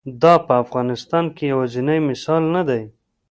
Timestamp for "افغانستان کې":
0.63-1.43